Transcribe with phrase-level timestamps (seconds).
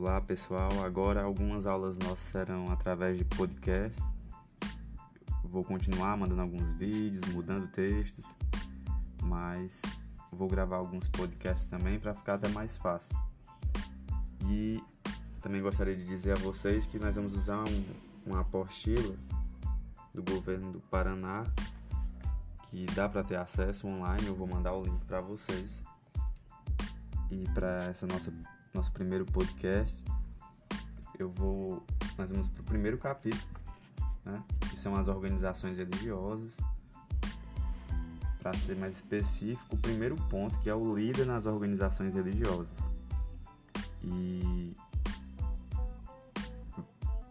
[0.00, 4.00] Olá pessoal, agora algumas aulas nossas serão através de podcast.
[5.42, 8.24] Vou continuar mandando alguns vídeos, mudando textos,
[9.24, 9.82] mas
[10.30, 13.12] vou gravar alguns podcasts também para ficar até mais fácil.
[14.46, 14.80] E
[15.42, 17.84] também gostaria de dizer a vocês que nós vamos usar um,
[18.24, 19.16] uma apostila
[20.14, 21.42] do governo do Paraná
[22.70, 24.28] que dá para ter acesso online.
[24.28, 25.82] Eu vou mandar o link para vocês.
[27.32, 28.30] E para essa nossa
[28.74, 30.04] nosso primeiro podcast,
[31.18, 31.82] eu vou
[32.16, 33.42] nós vamos para o primeiro capítulo,
[34.24, 36.56] né, que são as organizações religiosas.
[38.40, 42.90] Para ser mais específico, o primeiro ponto que é o líder nas organizações religiosas.
[44.02, 44.74] E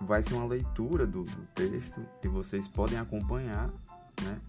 [0.00, 3.68] vai ser uma leitura do, do texto e vocês podem acompanhar,
[4.22, 4.40] né?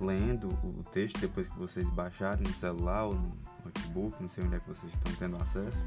[0.00, 4.56] Lendo o texto depois que vocês baixarem no celular ou no notebook, não sei onde
[4.56, 5.82] é que vocês estão tendo acesso,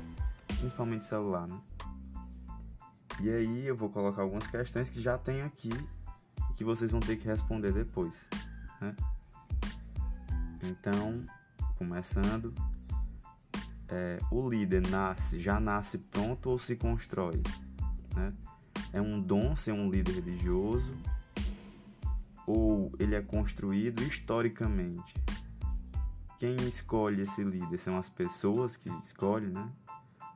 [0.59, 1.59] principalmente celular, né?
[3.19, 5.71] E aí eu vou colocar algumas questões que já tem aqui
[6.51, 8.13] e que vocês vão ter que responder depois,
[8.79, 8.95] né?
[10.63, 11.25] Então,
[11.77, 12.53] começando,
[13.87, 17.41] é, o líder nasce, já nasce pronto ou se constrói,
[18.15, 18.33] né?
[18.93, 20.95] É um dom ser um líder religioso
[22.47, 25.13] ou ele é construído historicamente?
[26.39, 27.77] Quem escolhe esse líder?
[27.77, 29.69] São as pessoas que escolhem, né?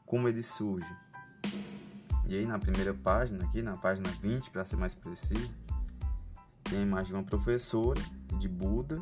[0.05, 0.93] Como ele surge?
[2.25, 5.53] E aí na primeira página, aqui na página 20, para ser mais preciso,
[6.63, 8.01] tem a imagem de uma professora,
[8.37, 9.01] de Buda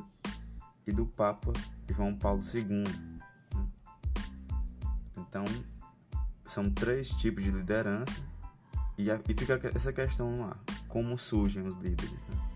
[0.85, 1.51] e do Papa
[1.89, 2.83] João Paulo II.
[5.17, 5.43] Então,
[6.45, 8.21] são três tipos de liderança
[8.97, 12.11] e, fica essa questão ar: como surgem os líderes?
[12.11, 12.48] Né?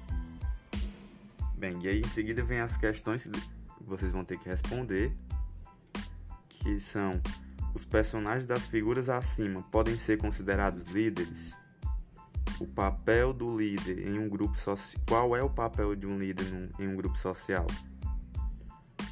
[1.64, 3.32] Bem, e aí em seguida vem as questões que
[3.86, 5.14] vocês vão ter que responder,
[6.50, 7.22] que são
[7.74, 11.58] os personagens das figuras acima podem ser considerados líderes?
[12.60, 15.02] O papel do líder em um grupo social.
[15.08, 17.66] Qual é o papel de um líder em um grupo social?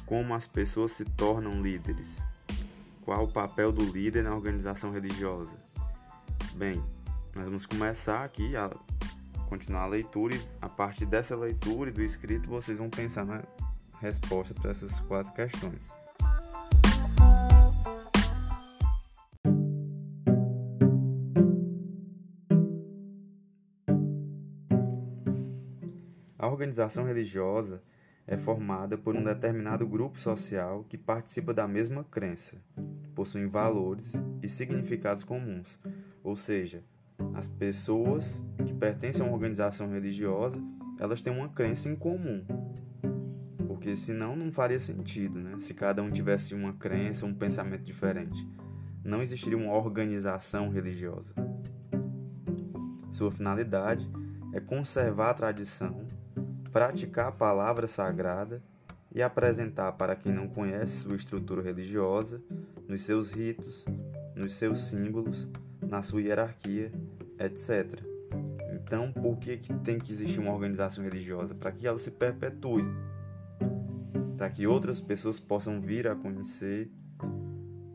[0.04, 2.22] Como as pessoas se tornam líderes?
[3.00, 5.56] Qual o papel do líder na organização religiosa?
[6.56, 6.84] Bem,
[7.34, 8.70] nós vamos começar aqui a
[9.52, 13.44] continuar a leitura e a partir dessa leitura e do escrito vocês vão pensar na
[14.00, 15.92] resposta para essas quatro questões.
[26.38, 27.82] A organização religiosa
[28.26, 32.56] é formada por um determinado grupo social que participa da mesma crença,
[33.14, 35.78] possuem valores e significados comuns,
[36.24, 36.82] ou seja,
[37.34, 40.62] as pessoas que pertencem a uma organização religiosa,
[40.98, 42.44] elas têm uma crença em comum.
[43.66, 45.56] Porque senão não faria sentido, né?
[45.58, 48.48] Se cada um tivesse uma crença, um pensamento diferente.
[49.04, 51.34] Não existiria uma organização religiosa.
[53.10, 54.08] Sua finalidade
[54.52, 56.06] é conservar a tradição,
[56.70, 58.62] praticar a palavra sagrada
[59.14, 62.42] e apresentar para quem não conhece sua estrutura religiosa,
[62.88, 63.84] nos seus ritos,
[64.34, 65.48] nos seus símbolos,
[65.82, 66.92] na sua hierarquia,
[67.38, 68.11] etc.
[68.92, 71.54] Então, por que, que tem que existir uma organização religiosa?
[71.54, 72.84] Para que ela se perpetue,
[74.36, 76.90] para que outras pessoas possam vir a conhecer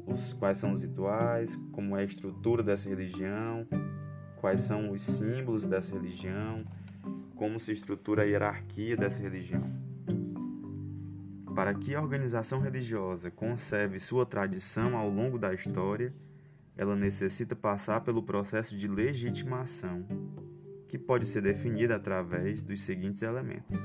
[0.08, 3.68] os, quais são os rituais, como é a estrutura dessa religião,
[4.38, 6.66] quais são os símbolos dessa religião,
[7.36, 9.72] como se estrutura a hierarquia dessa religião.
[11.54, 16.12] Para que a organização religiosa conserve sua tradição ao longo da história,
[16.76, 20.04] ela necessita passar pelo processo de legitimação,
[20.88, 23.78] que pode ser definida através dos seguintes elementos.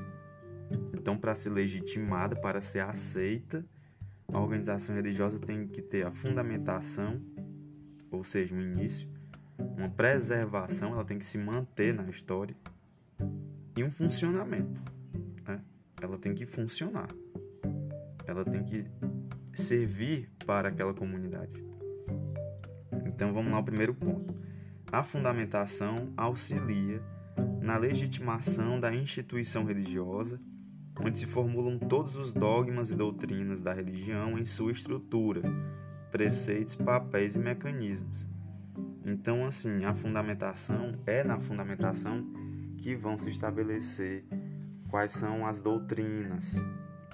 [0.93, 3.65] Então, para ser legitimada, para ser aceita,
[4.31, 7.21] a organização religiosa tem que ter a fundamentação,
[8.09, 9.07] ou seja, um início,
[9.57, 12.55] uma preservação, ela tem que se manter na história,
[13.75, 14.81] e um funcionamento.
[15.47, 15.61] Né?
[16.01, 17.09] Ela tem que funcionar,
[18.25, 18.85] ela tem que
[19.53, 21.63] servir para aquela comunidade.
[23.05, 24.33] Então vamos lá ao primeiro ponto.
[24.93, 27.01] A fundamentação auxilia
[27.59, 30.39] na legitimação da instituição religiosa,
[31.03, 35.41] onde se formulam todos os dogmas e doutrinas da religião em sua estrutura,
[36.11, 38.29] preceitos, papéis e mecanismos.
[39.03, 42.31] Então, assim, a fundamentação é na fundamentação
[42.77, 44.23] que vão se estabelecer
[44.91, 46.53] quais são as doutrinas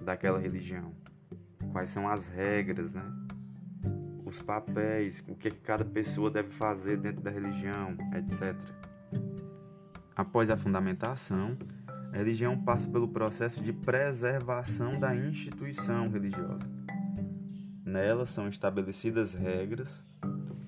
[0.01, 0.93] daquela religião,
[1.71, 3.18] quais são as regras, né?
[4.29, 8.55] Os papéis, o que cada pessoa deve fazer dentro da religião, etc.
[10.15, 11.57] Após a fundamentação,
[12.13, 16.69] a religião passa pelo processo de preservação da instituição religiosa.
[17.83, 20.05] Nela são estabelecidas regras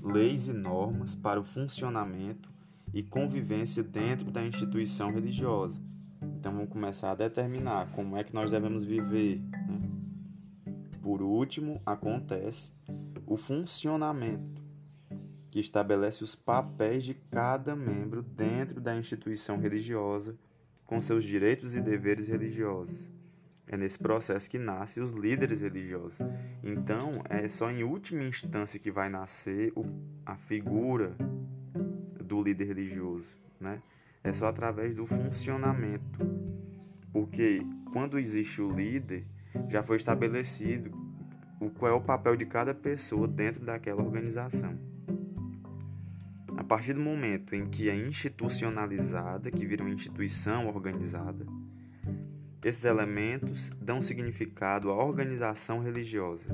[0.01, 2.49] leis e normas para o funcionamento
[2.93, 5.79] e convivência dentro da instituição religiosa.
[6.21, 9.39] Então vamos começar a determinar como é que nós devemos viver.
[9.67, 9.91] Né?
[11.01, 12.71] Por último, acontece
[13.31, 14.61] o funcionamento,
[15.49, 20.37] que estabelece os papéis de cada membro dentro da instituição religiosa,
[20.85, 23.09] com seus direitos e deveres religiosos.
[23.65, 26.17] É nesse processo que nascem os líderes religiosos.
[26.61, 29.85] Então, é só em última instância que vai nascer o,
[30.25, 31.15] a figura
[32.21, 33.81] do líder religioso, né?
[34.21, 36.19] É só através do funcionamento.
[37.13, 37.61] Porque
[37.93, 39.25] quando existe o líder,
[39.69, 41.00] já foi estabelecido
[41.61, 44.77] o qual é o papel de cada pessoa dentro daquela organização.
[46.57, 51.45] A partir do momento em que é institucionalizada, que vira uma instituição organizada,
[52.65, 56.49] esses elementos dão significado à organização religiosa,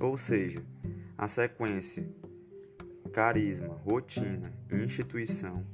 [0.00, 0.64] ou seja,
[1.16, 2.04] a sequência
[3.12, 5.64] carisma, rotina e instituição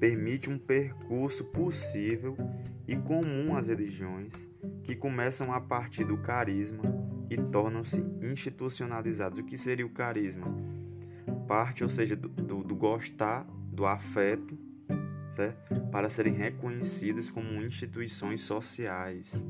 [0.00, 2.36] permite um percurso possível
[2.86, 4.48] e comum às religiões
[4.82, 6.82] que começam a partir do carisma
[7.30, 9.38] e tornam-se institucionalizados.
[9.38, 10.46] O que seria o carisma?
[11.46, 14.58] Parte, ou seja, do, do, do gostar, do afeto
[15.38, 15.80] certo?
[15.92, 19.44] para serem reconhecidas como instituições sociais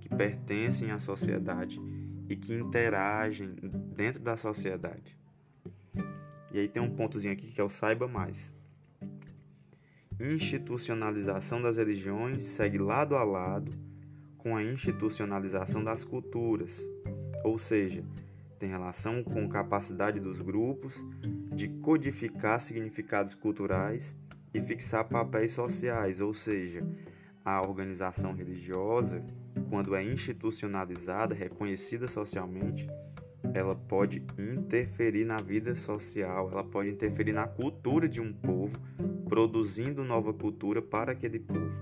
[0.00, 1.80] que pertencem à sociedade
[2.28, 3.54] e que interagem
[3.96, 5.18] dentro da sociedade.
[6.52, 8.52] E aí tem um pontozinho aqui que é o saiba mais.
[10.20, 13.76] Institucionalização das religiões segue lado a lado
[14.38, 16.86] com a institucionalização das culturas,
[17.44, 18.02] ou seja,
[18.58, 20.94] tem relação com capacidade dos grupos
[21.54, 24.16] de codificar significados culturais
[24.54, 26.82] e fixar papéis sociais, ou seja,
[27.44, 29.22] a organização religiosa,
[29.68, 32.88] quando é institucionalizada, reconhecida socialmente,
[33.52, 38.80] ela pode interferir na vida social, ela pode interferir na cultura de um povo,
[39.28, 41.74] produzindo nova cultura para aquele povo.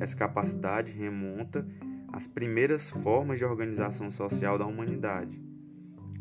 [0.00, 1.64] Essa capacidade remonta
[2.12, 5.42] às primeiras formas de organização social da humanidade,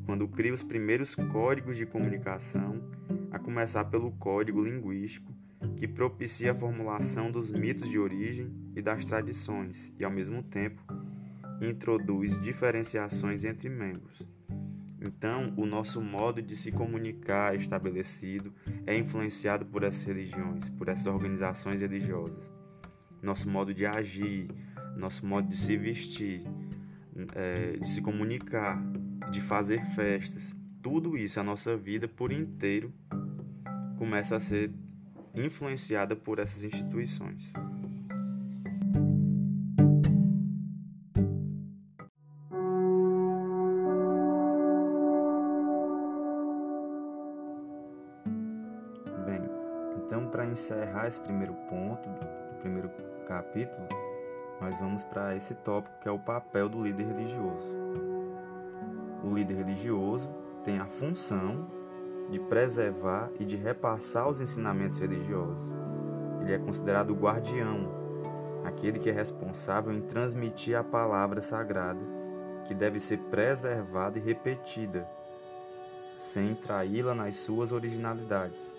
[0.05, 2.81] quando cria os primeiros códigos de comunicação
[3.29, 5.33] a começar pelo código linguístico,
[5.75, 10.81] que propicia a formulação dos mitos de origem e das tradições, e ao mesmo tempo
[11.61, 14.27] introduz diferenciações entre membros.
[14.99, 18.53] Então, o nosso modo de se comunicar estabelecido
[18.85, 22.51] é influenciado por essas religiões, por essas organizações religiosas.
[23.21, 24.49] Nosso modo de agir,
[24.95, 26.43] nosso modo de se vestir,
[27.35, 28.81] é, de se comunicar,
[29.31, 32.91] de fazer festas, tudo isso, a nossa vida por inteiro
[33.97, 34.71] começa a ser
[35.35, 37.53] influenciada por essas instituições.
[49.25, 49.41] Bem,
[50.03, 52.89] então para encerrar esse primeiro ponto do primeiro
[53.27, 53.87] capítulo,
[54.61, 57.67] nós vamos para esse tópico que é o papel do líder religioso.
[59.23, 60.29] O líder religioso
[60.63, 61.67] tem a função
[62.29, 65.75] de preservar e de repassar os ensinamentos religiosos.
[66.41, 67.89] Ele é considerado o guardião,
[68.63, 72.01] aquele que é responsável em transmitir a palavra sagrada,
[72.65, 75.09] que deve ser preservada e repetida,
[76.15, 78.75] sem traí-la nas suas originalidades.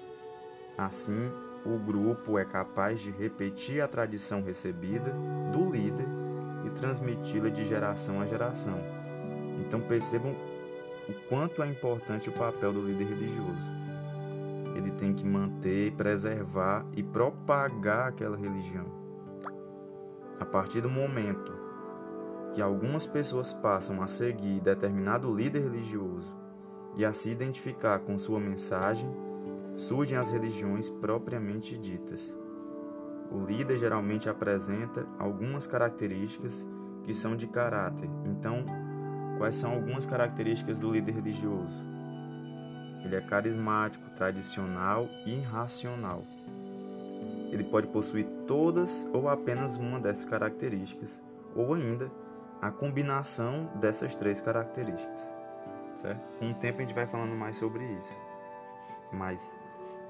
[0.78, 1.30] Assim,
[1.64, 5.14] o grupo é capaz de repetir a tradição recebida
[5.52, 6.08] do líder
[6.64, 8.80] e transmiti-la de geração a geração.
[9.60, 10.34] Então percebam
[11.08, 13.70] o quanto é importante o papel do líder religioso.
[14.76, 18.86] Ele tem que manter, preservar e propagar aquela religião.
[20.40, 21.52] A partir do momento
[22.52, 26.34] que algumas pessoas passam a seguir determinado líder religioso
[26.96, 29.08] e a se identificar com sua mensagem,
[29.76, 32.36] surgem as religiões propriamente ditas.
[33.30, 36.66] O líder geralmente apresenta algumas características
[37.04, 38.64] que são de caráter, então
[39.42, 41.84] Quais são algumas características do líder religioso?
[43.04, 46.22] Ele é carismático, tradicional e racional.
[47.50, 51.20] Ele pode possuir todas ou apenas uma dessas características,
[51.56, 52.08] ou ainda
[52.60, 55.34] a combinação dessas três características.
[55.96, 56.20] Certo?
[56.38, 58.20] Com o tempo a gente vai falando mais sobre isso.
[59.12, 59.56] Mas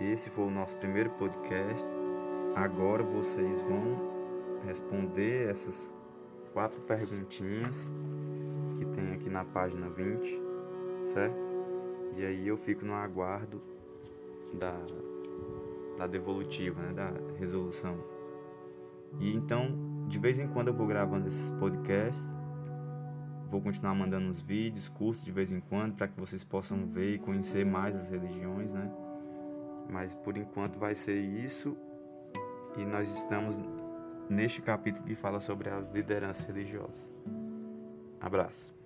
[0.05, 1.87] esse foi o nosso primeiro podcast.
[2.55, 4.13] Agora vocês vão
[4.67, 5.95] responder essas
[6.53, 7.91] quatro perguntinhas
[8.77, 10.41] que tem aqui na página 20,
[11.05, 11.37] certo?
[12.17, 13.61] E aí eu fico no aguardo
[14.53, 14.77] da,
[15.99, 17.97] da devolutiva, né, da resolução.
[19.19, 22.35] E então, de vez em quando eu vou gravando esses podcasts,
[23.49, 27.15] vou continuar mandando uns vídeos, cursos de vez em quando, para que vocês possam ver
[27.15, 28.91] e conhecer mais as religiões, né?
[29.89, 31.77] Mas por enquanto vai ser isso.
[32.77, 33.55] E nós estamos
[34.29, 37.09] neste capítulo que fala sobre as lideranças religiosas.
[38.21, 38.82] Abraço.